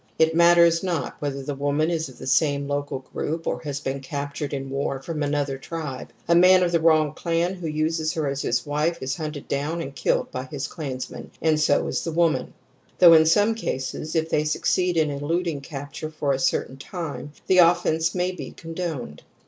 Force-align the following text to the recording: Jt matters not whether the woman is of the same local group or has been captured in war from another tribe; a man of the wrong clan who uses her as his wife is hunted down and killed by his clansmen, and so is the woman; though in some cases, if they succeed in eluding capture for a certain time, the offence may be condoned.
Jt 0.19 0.33
matters 0.33 0.81
not 0.81 1.13
whether 1.19 1.43
the 1.43 1.53
woman 1.53 1.91
is 1.91 2.09
of 2.09 2.17
the 2.17 2.25
same 2.25 2.67
local 2.67 3.05
group 3.13 3.45
or 3.45 3.59
has 3.59 3.79
been 3.79 3.99
captured 3.99 4.51
in 4.51 4.71
war 4.71 4.99
from 4.99 5.21
another 5.21 5.59
tribe; 5.59 6.11
a 6.27 6.33
man 6.33 6.63
of 6.63 6.71
the 6.71 6.79
wrong 6.79 7.13
clan 7.13 7.53
who 7.53 7.67
uses 7.67 8.13
her 8.13 8.25
as 8.25 8.41
his 8.41 8.65
wife 8.65 8.97
is 8.99 9.17
hunted 9.17 9.47
down 9.47 9.79
and 9.79 9.93
killed 9.95 10.31
by 10.31 10.45
his 10.45 10.67
clansmen, 10.67 11.29
and 11.39 11.59
so 11.59 11.85
is 11.85 12.03
the 12.03 12.11
woman; 12.11 12.55
though 12.97 13.13
in 13.13 13.27
some 13.27 13.53
cases, 13.53 14.15
if 14.15 14.27
they 14.27 14.43
succeed 14.43 14.97
in 14.97 15.11
eluding 15.11 15.61
capture 15.61 16.09
for 16.09 16.33
a 16.33 16.39
certain 16.39 16.77
time, 16.77 17.31
the 17.45 17.59
offence 17.59 18.15
may 18.15 18.31
be 18.31 18.49
condoned. 18.49 19.21